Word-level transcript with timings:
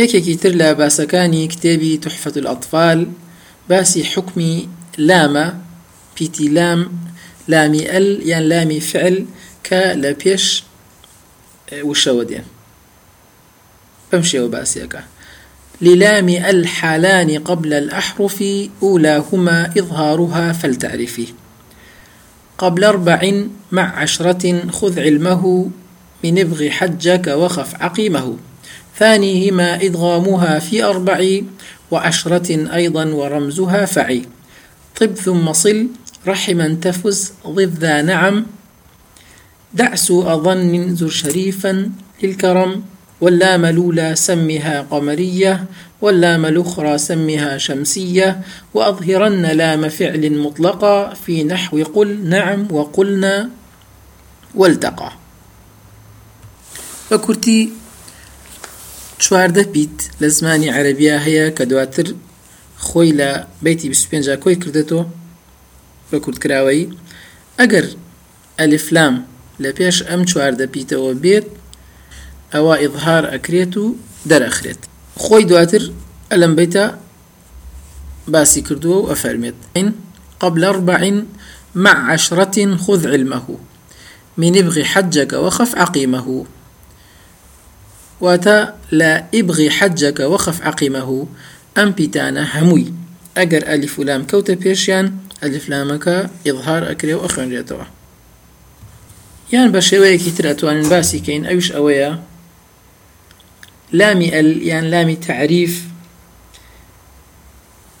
یەکێکی 0.00 0.36
تر 0.42 0.52
لە 0.60 0.68
باسەکانی 0.80 1.48
کتێبی 1.52 2.00
تحفەت 2.04 2.36
الأطفال. 2.36 3.00
باسی 3.68 4.02
حکمی 4.02 4.68
لامە 4.98 5.46
پیتی 6.14 6.48
لام 6.48 6.80
لامی 7.48 7.84
ئەل 7.92 8.26
یان 8.26 8.42
لامی 8.42 8.80
فعل 8.80 9.24
کە 9.64 9.82
لە 10.02 10.12
پێش 10.22 10.62
وشەوە 11.88 12.24
دێن 12.30 12.46
بەم 14.10 14.22
شێوە 14.30 14.48
باسیەکە 14.54 15.02
للام 15.80 16.28
الحالان 16.28 17.38
قبل 17.38 17.72
الأحرف 17.72 18.44
أولاهما 18.82 19.70
إظهارها 19.78 20.52
فلتعرفي. 20.52 21.26
قبل 22.58 22.84
أربع 22.84 23.42
مع 23.72 24.02
عشرة 24.02 24.70
خذ 24.70 24.98
علمه 24.98 25.70
من 26.24 26.38
ابغ 26.38 26.68
حجك 26.68 27.26
وخف 27.26 27.74
عقيمه. 27.82 28.36
ثانيهما 28.98 29.74
إدغامها 29.82 30.58
في 30.58 30.84
أربع 30.84 31.40
وعشرة 31.90 32.74
أيضا 32.74 33.04
ورمزها 33.04 33.84
فعي. 33.84 34.22
طب 35.00 35.14
ثم 35.14 35.52
صل 35.52 35.88
رحما 36.26 36.78
تفز 36.82 37.32
ضد 37.46 37.78
ذا 37.78 38.02
نعم. 38.02 38.46
دع 39.74 39.94
سوء 39.94 40.36
ظن 40.36 40.96
زر 40.96 41.08
شريفا 41.08 41.90
للكرم. 42.22 42.82
واللام 43.20 43.64
الأولى 43.64 44.14
سمها 44.16 44.80
قمرية 44.90 45.64
واللام 46.00 46.46
الأخرى 46.46 46.98
سمها 46.98 47.58
شمسية. 47.58 48.40
وأظهرن 48.74 49.42
لام 49.42 49.88
فعل 49.88 50.38
مطلقا 50.38 51.14
في 51.14 51.44
نحو 51.44 51.82
قل 51.82 52.28
نعم 52.28 52.68
وقلنا 52.70 53.50
والتقى. 54.54 55.12
فكرتي 57.10 57.83
چواردە 59.22 59.64
پیت 59.74 59.96
لە 60.20 60.28
زمانی 60.36 60.68
عەربیا 60.76 61.16
هەیە 61.26 61.46
کە 61.56 61.64
دواتر 61.70 62.06
خۆی 62.86 63.12
لە 63.20 63.30
بیتی 63.64 63.88
25 63.88 64.28
کۆی 64.44 64.56
کردێتەوە 64.62 65.04
بە 66.10 66.18
کورتکراوەی 66.24 66.88
ئەگەر 67.58 67.86
ئەلیفلام 68.58 69.14
لە 69.62 69.70
پێش 69.78 69.96
ئەم 70.08 70.24
چواردە 70.30 70.66
پیتەوە 70.74 71.12
بێت 71.22 71.46
ئەوە 72.54 72.74
ئیظهار 72.82 73.24
ئەکرێت 73.32 73.74
و 73.76 73.84
دەرەخرێت. 74.30 74.80
خۆی 75.22 75.44
دواتر 75.50 75.82
ئەلم 76.30 76.52
بیتە 76.58 76.84
باسی 78.32 78.62
کردووە 78.68 78.98
و 79.00 79.08
ئەفەرمێت. 79.10 79.58
قبل 80.42 80.64
أربع 80.64 81.00
مع 81.74 82.12
عشرة 82.12 82.56
خذ 82.76 83.02
علمه. 83.06 83.46
من 84.36 84.52
ابغي 84.58 84.84
حجك 84.92 85.32
وخف 85.32 85.70
عقيمه. 85.82 86.26
واتا 88.20 88.74
لا 88.90 89.24
إبغي 89.34 89.70
حجك 89.70 90.20
وخف 90.20 90.62
عقيمه. 90.62 91.26
أم 91.78 91.90
بيتانا 91.90 92.58
هموي. 92.58 92.92
اگر 93.38 93.68
ألف 93.68 93.98
لام 93.98 94.26
كوت 94.26 94.50
بيشيان 94.50 95.16
ألف 95.42 95.68
لامك 95.68 96.30
إظهار 96.46 96.90
اكري 96.90 97.14
واخرن 97.14 97.50
ريتوا 97.50 97.84
يان 99.52 99.72
بشوي 99.72 100.18
كتر 100.18 100.50
أتوان 100.50 100.88
باسي 100.88 101.18
كين. 101.18 101.46
إيش 101.46 101.72
أويا؟ 101.72 102.22
لامي 103.92 104.40
أل 104.40 104.62
يعني 104.62 104.90
لامي 104.90 105.16
تعريف. 105.16 105.84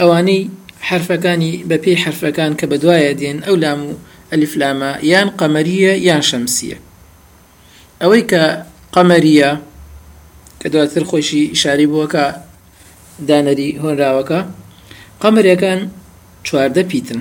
أواني 0.00 0.50
حرفەکانی 0.88 1.64
بەپێی 1.70 1.96
حرفەکان 2.04 2.52
کە 2.58 2.66
بەدوایە 2.70 3.12
دێن 3.20 3.38
ئەو 3.46 3.56
لام 3.62 3.80
و 3.86 3.92
ئەلیفلامە 4.32 4.92
یان 5.12 5.28
قەمەریە 5.38 5.94
یان 6.08 6.22
شەمسیە 6.28 6.78
ئەوەی 8.00 8.24
کە 8.30 8.42
کە 10.66 10.72
دواتر 10.74 11.04
خۆشی 11.10 11.42
شاری 11.62 11.86
بووەکە 11.90 12.24
دانەری 13.28 13.68
هۆنراوەکە. 13.82 14.40
قەمرەکان 15.22 15.80
چواردە 16.46 16.82
پیتن. 16.90 17.20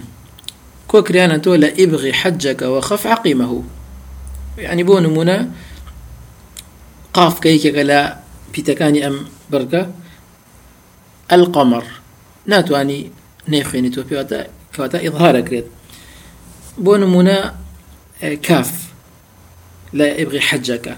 کۆکریانە 0.92 1.38
تۆ 1.44 1.52
لە 1.64 1.70
ئیبغی 1.80 2.14
حەجەکەەوە 2.20 2.82
خەف 2.88 3.04
عقیمەهوو 3.16 3.64
ینی 4.66 4.84
بۆ 4.90 4.96
نمونە 5.06 5.38
قافکەیەکێکە 7.18 7.84
لە 7.92 8.00
پیتەکانی 8.54 9.02
ئەم 9.06 9.18
بڕگە. 9.52 9.84
ئەلقەمەڕ 11.32 11.86
ناتوانانی 12.52 13.00
نێخوێنی 13.52 13.92
تۆ 13.96 14.02
پێواتە 14.10 14.40
کەواتە 14.74 14.98
ئیظهارەکرێت 15.06 15.68
بۆ 16.86 16.94
نمونە 17.04 17.38
کاف 18.48 18.72
لا 19.98 20.08
ئبغی 20.20 20.42
حەجەکە. 20.50 20.96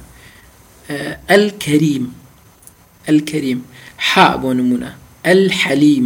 الكريم 1.37 2.05
الكريم. 3.09 3.59
حاء 3.97 4.33
بۆ 4.41 4.49
نمونە. 4.59 4.91
الحەلیم 5.33 6.05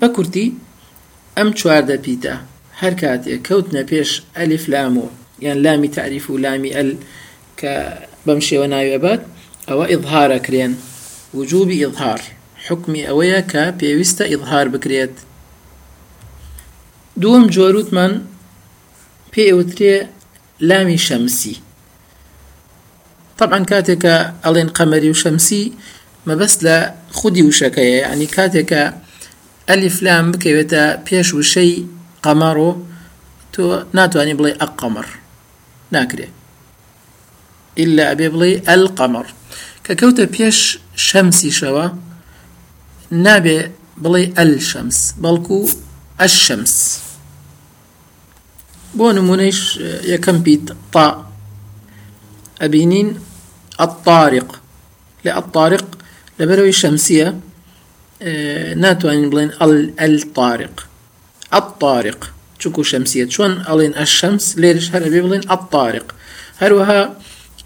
بە 0.00 0.08
کورتی 0.16 0.46
ئەم 1.36 1.48
چواردە 1.58 1.96
پیتە. 2.04 2.34
هەر 2.80 2.94
کاتێک 3.02 3.40
کەوتنە 3.48 3.82
پێش 3.90 4.10
ئەلیف 4.38 4.64
لام 4.72 4.94
و 4.98 5.06
یان 5.46 5.58
لامی 5.64 5.88
تعریف 5.96 6.24
و 6.30 6.38
لامی 6.44 6.70
ئەل 6.76 6.90
کە 7.60 7.74
بەم 8.26 8.40
شێوە 8.48 8.66
ناوێبات 8.74 9.22
ئەوە 9.68 9.84
ئیظهارەکرێن 9.92 10.72
وجوبی 11.38 11.82
ئیظهار. 11.84 12.20
حکمی 12.66 13.06
ئەوەیە 13.08 13.42
کە 13.52 13.64
پێویستە 13.80 14.24
ئیظهار 14.32 14.66
بکرێت. 14.74 15.14
شەمسی. 21.06 21.54
طبعا 23.38 23.58
کاتێکە 23.70 24.16
ئەڵێن 24.44 24.68
قەمەری 24.76 25.10
و 25.10 25.20
شەمسی 25.22 25.64
مەبەست 26.28 26.58
لە 26.66 26.76
خودی 27.18 27.42
وشەکەیە 27.48 28.00
ینی 28.12 28.28
کاتێکە 28.36 28.82
ئەلیفلام 29.68 30.26
بکەوێتە 30.32 30.84
پێش 31.06 31.28
وشەی 31.38 31.72
قەمەڕۆ 32.24 32.70
تۆ 33.54 33.64
ناتوانانی 33.96 34.38
بڵێ 34.38 34.52
ئەق 34.60 34.72
قەمەڕ 34.80 35.08
ناکرێت 35.94 36.34
إلا 37.82 38.12
أبي 38.12 38.28
بڵێ 38.34 38.52
القمر. 38.74 39.26
کە 39.84 39.92
کەوتە 40.00 40.24
پێش 40.34 40.58
شەمسیشەوە 41.06 41.86
نابێ 43.24 43.58
بڵێ 44.02 44.24
الشەمس 44.42 44.98
بەڵکو 45.22 45.58
الشەمس 46.26 46.74
بۆ 48.98 49.06
نمونەیش 49.18 49.60
یەکەم 50.12 50.38
پیت 50.44 50.64
تا 50.92 51.06
أبينين 52.62 53.20
الطارق. 53.80 54.60
لا 55.24 55.38
الطارق 55.38 55.84
الشمسية 56.40 57.40
آه 58.22 58.74
ناتوانين 58.74 59.30
بلين 59.30 59.50
الطارق. 60.00 60.86
الطارق. 61.54 62.30
شكو 62.58 62.82
شمسية؟ 62.82 63.28
شون 63.28 63.64
ألين 63.68 63.96
الشمس؟ 63.96 64.58
ليش 64.58 64.94
هل 64.94 65.22
بلين 65.22 65.50
الطارق؟ 65.50 66.14
هروها 66.58 67.16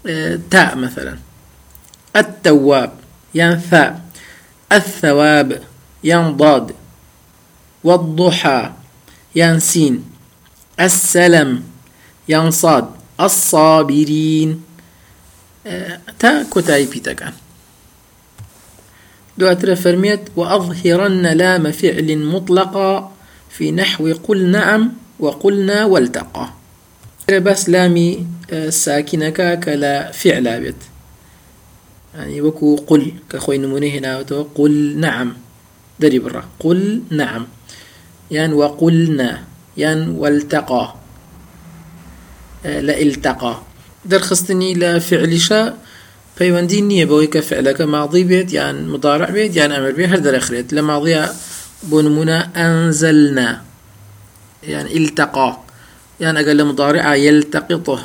آه 0.07 0.39
تاء 0.51 0.75
مثلا. 0.77 1.17
التواب 2.15 2.91
يعني 3.35 3.59
ثاء. 3.59 4.01
الثواب 4.71 5.63
يعني 6.03 6.33
ضاد. 6.33 6.71
والضحى 7.83 8.71
يعني 9.35 9.59
سين. 9.59 10.03
السلم 10.79 11.63
يعني 12.29 12.51
صاد. 12.51 12.89
الصابرين. 13.21 14.63
تا 16.19 16.43
كوتاي 16.43 16.85
بيتاكان 16.85 17.33
دواتر 19.37 19.75
فرميت 19.75 20.19
وأظهرن 20.35 21.27
لام 21.27 21.71
فعل 21.71 22.17
مطلقا 22.17 23.11
في 23.49 23.71
نحو 23.71 24.13
قل 24.13 24.45
نعم 24.51 24.91
وقلنا 25.19 25.85
والتقى. 25.85 26.49
بس 27.29 27.69
لامي 27.69 28.27
ساكنة 28.69 29.29
كلا 29.55 30.11
فعل 30.11 30.61
بيت 30.61 30.75
يعني 32.15 32.41
وكو 32.41 32.75
قل 32.75 33.13
كخوي 33.29 33.57
نمونه 33.57 33.87
هنا 33.87 34.17
قل 34.55 34.99
نعم. 34.99 35.37
دري 35.99 36.19
برا 36.19 36.43
قل 36.59 37.01
نعم. 37.09 37.47
يعني 38.31 38.53
وقلنا. 38.53 39.43
يعني 39.77 40.09
والتقى. 40.09 40.95
لا 42.65 43.01
التقى 43.01 43.61
دەرخستنی 44.11 44.75
لە 44.81 44.91
فعلیشە 45.09 45.61
پەیوەندی 46.37 46.81
نییە 46.89 47.05
بەوەی 47.09 47.29
کە 47.33 47.41
فعلەکە 47.49 47.85
ماضی 47.95 48.23
بێت 48.29 48.49
یان 48.53 48.77
مدارع 48.93 49.31
بێت 49.35 49.55
یان 49.59 49.71
ئەمر 49.75 49.93
بێ 49.97 50.05
هەر 50.11 50.21
دەرەخرێت. 50.25 50.67
لە 50.77 50.81
ماضیە 50.89 51.23
بۆ 51.89 51.97
نمونە 52.05 52.39
ئەنزلنا 52.57 53.49
يعني 54.63 54.97
التقى 54.97 55.57
يعني 56.19 56.39
أقل 56.39 56.65
مضارع 56.65 57.15
يلتقطه 57.15 57.99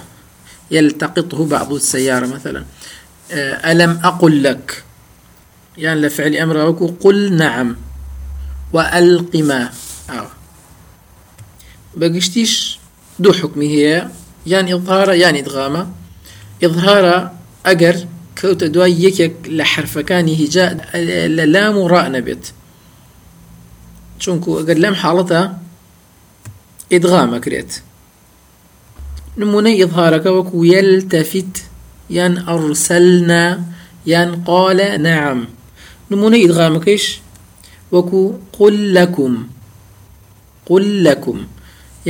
يلتقطه 0.70 1.46
بعض 1.46 1.72
السيارة 1.72 2.26
مثلا. 2.26 2.64
ألم 3.70 4.00
أقل 4.04 4.42
لك؟ 4.42 4.84
يعني 5.78 6.00
لفعل 6.00 6.36
أمر 6.36 6.70
قل 7.04 7.32
نعم 7.36 7.76
وألق 8.72 9.36
ما 9.36 9.70
أو 10.10 10.26
بقشتيش 11.96 12.78
دو 13.18 13.32
حكمي 13.32 13.68
هي 13.68 14.08
يعني 14.46 14.74
إظهار 14.74 15.12
يعني 15.12 15.38
إدغامة. 15.40 15.86
إظهار 16.64 17.30
أجر 17.66 17.96
کەوتە 18.38 18.66
دوای 18.74 18.94
یەکێک 19.06 19.34
لە 19.58 19.64
حرفەکانی 19.72 20.34
هیجا 20.40 20.66
لە 21.36 21.44
لام 21.54 21.76
و 21.78 21.88
ڕائە 21.92 22.20
بێت 22.26 22.44
چونکو 24.22 24.50
ئەگەر 24.58 24.78
لەم 24.84 24.94
حاڵەتە 25.02 25.40
ئیدغامەکرێت 26.92 27.72
نمونەی 29.40 29.80
ئظهارەکە 29.84 30.30
وەکو 30.38 30.58
یەلتەفیت 30.74 31.54
یان 32.16 32.34
ئەڕسەلنا 32.48 33.46
یان 34.12 34.30
قالە 34.48 34.88
نەعم 35.06 35.40
نمونەی 36.10 36.42
ئیدغامەکەیش 36.44 37.04
وەکو 37.94 38.20
قل 38.58 38.76
لەکم 38.96 39.34
قل 40.68 40.86
لەکم 41.06 41.38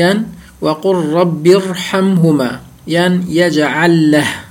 یان 0.00 0.18
وقل 0.60 0.96
رب 1.12 1.46
ارحمهما. 1.46 2.60
یان 2.86 3.24
يجعل 3.28 4.10
له. 4.10 4.43